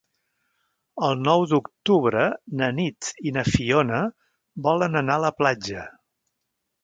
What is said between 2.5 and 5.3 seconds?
na Nit i na Fiona volen anar a